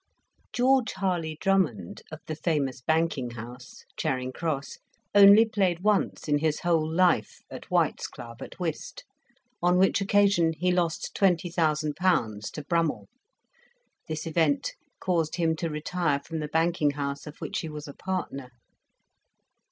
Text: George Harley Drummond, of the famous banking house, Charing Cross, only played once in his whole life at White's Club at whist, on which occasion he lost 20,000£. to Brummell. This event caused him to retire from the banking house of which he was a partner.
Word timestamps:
George 0.51 0.93
Harley 0.93 1.37
Drummond, 1.39 2.01
of 2.11 2.21
the 2.25 2.35
famous 2.35 2.81
banking 2.81 3.29
house, 3.29 3.85
Charing 3.95 4.31
Cross, 4.31 4.79
only 5.13 5.45
played 5.45 5.81
once 5.81 6.27
in 6.27 6.39
his 6.39 6.61
whole 6.61 6.91
life 6.91 7.43
at 7.51 7.69
White's 7.69 8.07
Club 8.07 8.41
at 8.41 8.59
whist, 8.59 9.03
on 9.61 9.77
which 9.77 10.01
occasion 10.01 10.53
he 10.53 10.71
lost 10.71 11.15
20,000£. 11.15 12.51
to 12.51 12.63
Brummell. 12.63 13.09
This 14.07 14.25
event 14.25 14.71
caused 14.99 15.35
him 15.35 15.55
to 15.57 15.69
retire 15.69 16.19
from 16.19 16.39
the 16.39 16.47
banking 16.47 16.93
house 16.97 17.27
of 17.27 17.37
which 17.37 17.59
he 17.59 17.69
was 17.69 17.87
a 17.87 17.93
partner. 17.93 18.49